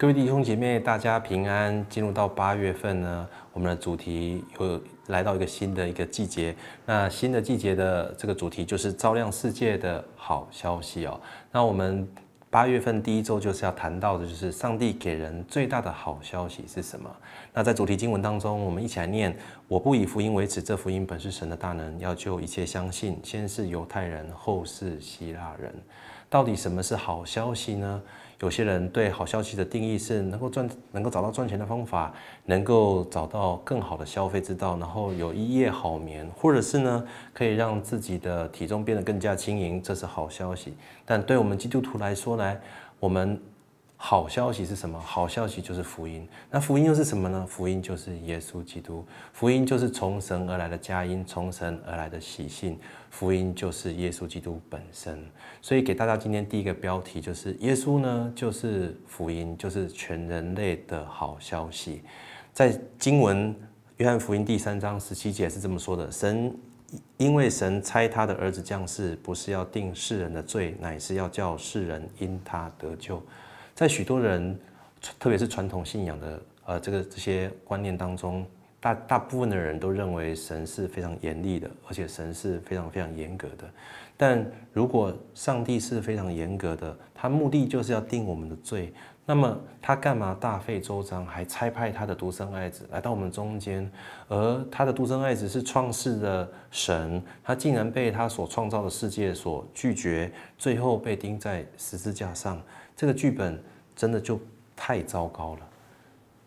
[0.00, 1.84] 各位弟兄姐妹，大家平安。
[1.88, 6.54] 进入到八月份呢，我们的主题又来到一个新的一个季节。
[6.86, 11.20] 那新的季节的这个主题就是照亮世界的好消息哦。
[11.50, 12.08] 那我们
[12.48, 17.10] 八月份第一周就是要谈到的，就是上帝给人最大的好消息是什么？
[17.52, 19.36] 那在主题经文当中，我们一起来念：
[19.66, 23.18] 我不以福音为耻，这福音本是神的大能，要救一切相信。
[23.24, 25.74] 先是犹太人，后是希腊人。
[26.30, 28.00] 到底什么是好消息呢？
[28.40, 40.74] 有些人对好消息的定义是能够赚，能够找到赚钱的方法，能够找到更好的消费之道，然后有一夜好眠，或者是呢可以让自己的体重变得更加轻盈，这是好消息。
[41.04, 42.56] 但对我们基督徒来说呢，
[43.00, 43.40] 我们。
[44.00, 44.98] 好消息是什么？
[44.98, 46.26] 好消息就是福音。
[46.52, 47.44] 那福音又是什么呢？
[47.48, 49.04] 福音就是耶稣基督。
[49.32, 52.78] 福音就是从神而来的佳音，从神而来的喜信。
[53.10, 55.18] 福音就是耶稣基督本身。
[55.60, 62.02] 所以给大家今天第一个标题就是：耶稣呢，就是福音，就是全人类的好消息。
[62.52, 63.52] 在经文
[63.96, 66.56] 约翰福音第三章十七节是这么说的：神
[67.16, 73.20] 因为神差他的儿子降世，不是要定世人的罪，乃是要叫世人因他得救。
[73.78, 74.58] 在许多人，
[75.20, 78.44] 特别是传统信仰的呃这个这些观念当中，
[78.80, 83.68] 大大部分的人都认为神是非常严厉的，而且神是非常非常严格的。
[84.16, 88.92] 但如果上帝是非常严格的，他目的就是要定我们的罪，
[89.24, 93.88] 那么他干嘛大费周章，还差派他的独生爱子来到我们中间？
[94.26, 102.60] 而他的独生爱子是创世的神，他竟然被他所创造的世界所拒绝，最后被钉在十字架上。
[102.96, 103.62] 这个剧本
[103.94, 104.40] 真的就
[104.74, 105.60] 太糟糕了，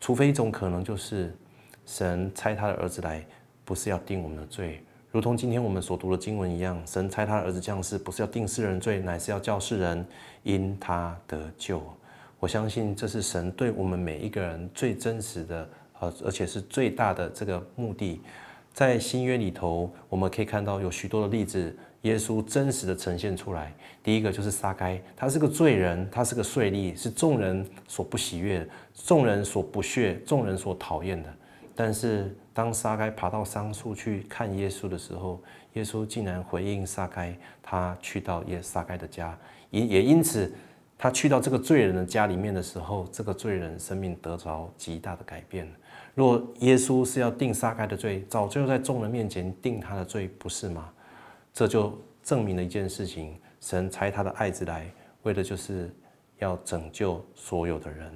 [0.00, 1.32] 除非一种可能就是
[1.86, 3.24] 神差他的儿子来，
[3.64, 10.06] 不是要定我们的罪，如同今天我们所读的经文一样，神差他的儿子降世，不是要定世人罪，乃是要叫世人
[10.42, 11.82] 因他得救。
[12.38, 18.20] 我相信这是神对我们每一个人最真实的，呃，而且是最大的这个目的。
[18.72, 21.76] 在新约里头，我们可以看到有许多的例子。
[22.02, 31.28] 耶稣真实的呈现出来，第一个就是撒该，他是个罪人，他是个税吏，是众人所不喜悦、众人所不屑、众人所讨厌的。
[31.82, 35.42] 但是当撒该爬到桑树去看耶稣的时候，
[35.72, 39.34] 耶稣竟然回应撒该，他去到耶撒该的家，
[39.70, 40.52] 也也因此，
[40.98, 45.66] 他去到这个罪人的家里面的时候，这个罪人生命得着极大的改变。
[46.14, 50.92] 若耶稣是要定撒该的罪，早就在众人面前定他的罪，不是吗？
[51.54, 54.86] 这就证明了一件事情：神差他的爱子来，
[55.22, 55.90] 为的就是
[56.40, 58.12] 要拯救所有的人。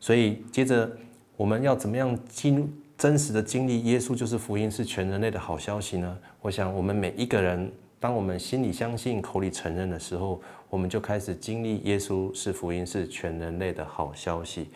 [0.00, 0.90] 所以，接着
[1.36, 2.68] 我们要怎么样经
[3.04, 6.18] 真实的经历耶稣就是福音，是全人类的好消息呢？
[6.40, 7.70] 我想，我们每一个人，
[8.00, 14.68] 当我们心里相信、口里承认的时候，我们就开始经历耶稣是福音，是全人类的好消息。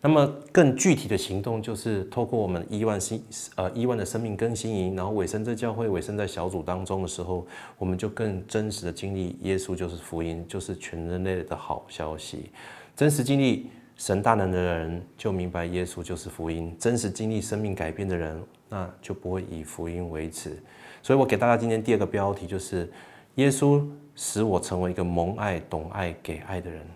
[0.00, 3.22] 那么更具体的行动，就是透过我们亿万新
[3.54, 7.46] 呃亿万的生命更新营，然后委身在教会、委身在小组当中的时候，
[7.78, 12.50] 我们就更真实的经历耶稣就是福音，就是全人类的好消息。
[12.96, 20.56] 真实经历神大能的人，就明白耶稣就是福音；真实经历生命改变的人，那就不会以福音为耻。
[21.02, 22.90] 所以我给大家今天第二个标题，就是
[23.36, 23.84] 耶稣
[24.14, 26.86] 使我成为一个蒙爱、懂爱、给爱的人。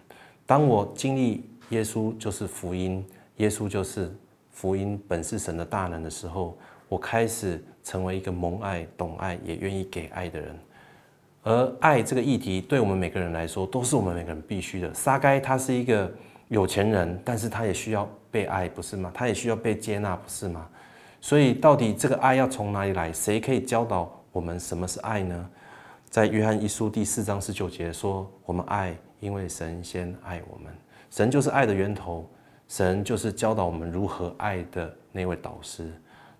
[0.46, 1.44] 当我经历。
[1.70, 3.06] 耶稣就是福音，
[3.36, 4.12] 耶稣就是
[4.50, 10.58] 福音，本是神的大能的时候，我开始成为一个蒙爱、懂爱、也愿意给爱的人。
[11.44, 14.92] 而爱这个议题，对我们每个人来说，都是我们每个人必须的。
[14.92, 16.12] 撒该他是一个
[16.50, 19.08] 有钱人，但是他也需要被爱，不是吗？
[19.14, 20.68] 他也需要被接纳，不是吗？
[21.20, 23.12] 所以，到底这个爱要从哪里来？
[23.12, 25.48] 谁可以教导我们什么是爱呢？
[26.08, 30.72] 在约翰一书第四章十九节说：“我们爱，因为神先爱我们。”
[31.08, 32.28] 神就是爱的源头，
[32.66, 35.88] 神就是教导我们如何爱的那位导师。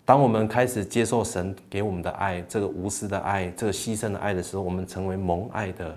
[0.04, 5.96] 当我们开始接受神给我们的爱，这个无私的爱，这个牺牲的爱的时候，我们成为蒙爱的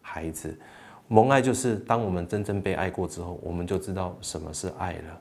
[0.00, 0.58] 孩子。
[1.12, 5.20] 蒙爱就是当我们真正被爱过之后，我们就知道什么是爱了。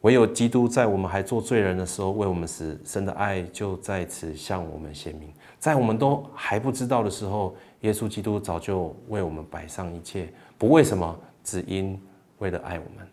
[0.00, 5.30] 唯有基督在我们还做罪人的时候为我们死，神的爱就在此向我们显明。
[5.58, 10.32] 在我们都还不知道的时候，耶稣基督早就为我们摆上一切。
[10.56, 11.20] 不为什么？
[11.44, 12.00] 只因
[12.38, 13.06] 为了爱我们，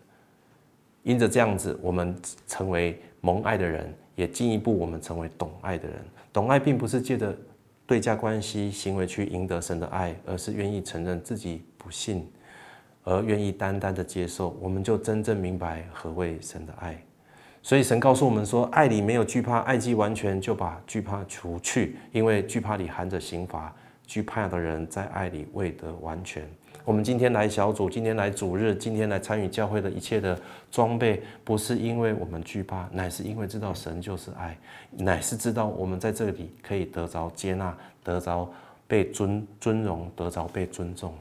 [1.03, 2.15] 因着这样子，我们
[2.47, 5.97] 成为蒙爱的人，也进一步我们成为懂爱的人。
[6.31, 7.35] 懂爱并不是借着
[7.89, 12.31] 对价关系行为去赢得神的爱，而是愿意承认自己不信，
[13.03, 17.03] 而愿意单单的接受，我们就真正明白何谓神的爱。
[17.63, 23.75] 所以神告诉我们说，爱里没有惧怕，爱既完全，就把惧怕除去，因为惧怕里含着刑罚，
[24.05, 26.47] 惧怕的人在爱里未得完全。
[26.89, 30.35] 我们今天来小组，今天来主日，今天来参与教会的一切的
[30.71, 34.57] 装备，不是因为我们惧怕，乃是因为知道神就是爱，
[34.97, 38.51] 乃是知道我们在这里可以得着接纳，得着
[38.87, 41.13] 被尊尊荣，得着被尊重。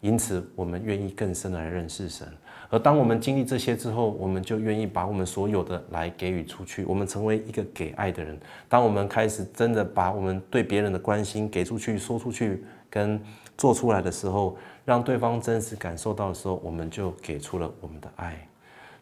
[0.00, 2.26] 因此，我们愿意更深的来认识神。
[2.68, 6.84] 而当我们经历这些之后，我们就愿意把我们所有的来给予出去。
[6.84, 8.36] 我们成为一个给爱的人。
[8.68, 13.20] 当我们开始真的把我们对别人的关心给出去、说出去、跟
[13.62, 18.36] 做出来的时候，让对方真实感受到的时候，我们就给出了我们的爱。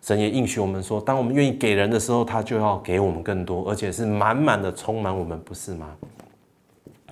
[0.03, 5.97] 神也应许我们说，当我们愿意给人的时候，他就要给我们更多，而且是满满的充满我们，不是吗？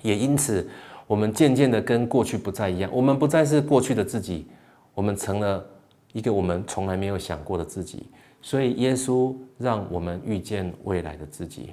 [0.03, 0.69] 也因此，
[1.07, 4.45] 我们渐渐的跟过去不再一样，我们不再是过去的自己，
[4.93, 5.65] 我们成了
[6.13, 8.05] 一个我们从来没有想过的自己。
[8.43, 11.71] 所以，耶稣让我们遇见未来的自己。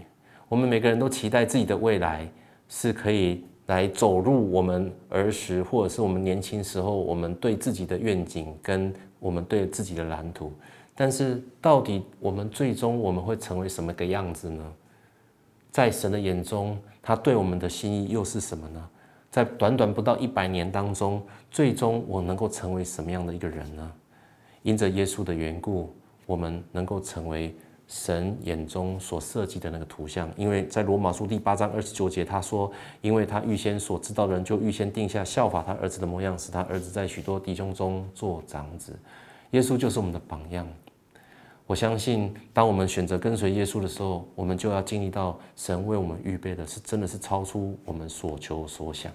[0.49, 2.26] 我们每个人都期待自己的未来
[2.67, 3.44] 是可以。
[3.66, 10.52] 来走入我们儿时，或者是我们年轻时候，我们对自己的愿景跟我们对自己的蓝图。
[10.94, 14.72] 但是，到底我们最终我们会成为什么个样子呢？
[15.70, 18.88] 在神的眼中，他对我们的心意又是什么呢？
[19.30, 21.20] 在短短不到一百年当中，
[21.50, 23.92] 最终我能够成为什么样的一个人呢？
[24.62, 25.92] 因着耶稣的缘故，
[26.24, 27.54] 我们能够成为。
[27.88, 38.98] 神眼中所设计的那个图像，因为在罗马书第八章二十九节，他说：“因为他预先所知道的人，就预先定下效法他儿子的模样，使他儿子在许多弟兄中做长子。”
[39.52, 40.66] 耶稣就是我们的榜样。
[41.64, 49.12] 我相信，当我们选择跟随耶稣的时候，我们就要经历到神为我们预备的是真的是超出我们所求所想。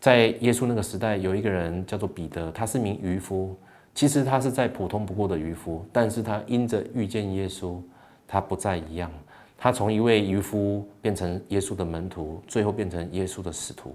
[0.00, 3.54] 在耶稣那个时代，有一个人叫做彼得，他是名渔夫。
[3.94, 7.80] 其实他是再普通不过的渔夫，但是他因着遇见耶稣，
[8.26, 9.08] 他不再一样。
[9.56, 13.94] 他从一位渔夫变成耶稣的门徒，最后变成耶稣的使徒。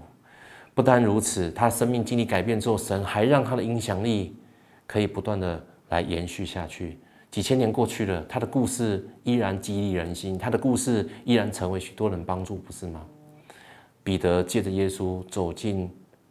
[0.74, 4.34] 不单如此，他生命经历改变之后，神还让他的影响力
[4.86, 6.98] 可以不断的来延续下去。
[7.30, 13.04] 几千年过去了，他的故事依然激励人心，他的故事依然成为许多人帮助，不是吗？
[14.02, 15.90] 彼得借着耶稣走进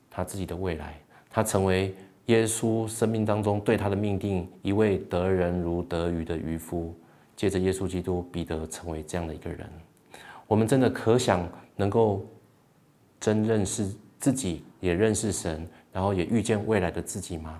[0.10, 1.00] 他自己的未来，
[1.30, 1.96] 他成为。
[2.30, 6.94] 耶稣生命当中对他的命定，一位得人如得鱼的渔夫，
[7.36, 9.68] 借着耶稣基督，彼得成为这样的一个人。
[10.46, 12.24] 我们真的可想能够
[13.20, 17.60] 真认识自己，也认识神，然后也遇见未来的自己吗？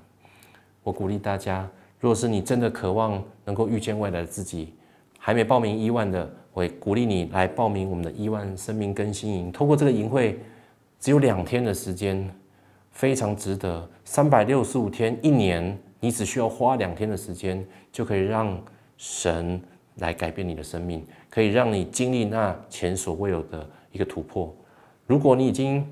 [0.84, 1.68] 我鼓励大家，
[2.00, 4.76] 如果是你真的渴望能够遇见未来的自己，
[5.18, 9.52] 还没报名一万的，我鼓励你来报名我们的亿万生命更新营。
[9.52, 10.40] 通过这个营会，
[11.00, 12.32] 只有两天的时间。
[13.00, 18.62] 非常值得，三百六十五天，一年，你只需要花两天的时间，就可以让
[18.98, 19.58] 神
[20.00, 24.54] 来改变你的生命，可以让你经历那前所未有的一个突破。
[25.08, 25.88] 如果你已经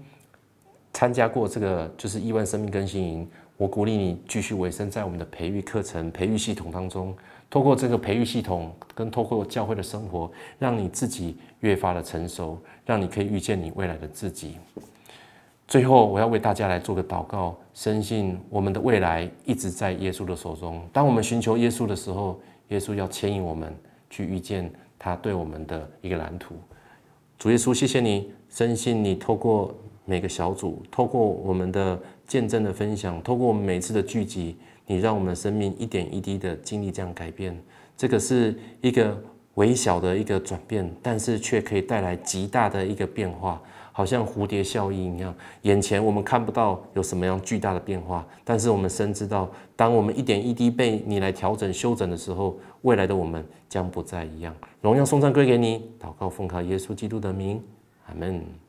[0.92, 7.16] 参加过这个就是亿万生命更新营，我鼓励你继续委身在我们的培育课程、培育系统当中，
[7.50, 10.30] 透过这个培育系统跟透过教会的生活，
[10.60, 14.58] 让你自己越发的成熟，让你可以遇见你未来的自己。
[15.68, 20.82] 最后，我要为大家来做个祷告，深信我们的未来一直在耶稣的手中。
[20.94, 23.76] 当我们寻求耶稣的时候，耶稣要牵引我们
[24.10, 26.56] 去遇见他对我们的一个蓝图。
[27.38, 29.76] 主耶稣，谢谢你，深信你透过
[30.06, 34.56] 每个小组，透过我们的见证的分享，透过我们每次的聚集，
[34.86, 37.62] 你让我们的生命一点一滴的经历这样改变。
[37.98, 39.22] 这个是一个
[39.58, 43.62] 微小的一个转变，但是却可以带来极大的一个变化。
[43.92, 45.34] 好像蝴蝶效应一样，
[45.64, 54.56] 眼前我们看不到有什么样巨大的变化，但是我们深知道，当我们一点一滴被你来调整、修整的时候，未来的我们将不再一样。
[54.82, 57.60] 荣耀颂赞归给你，祷告奉靠耶稣基督的名，
[58.06, 58.67] 阿门。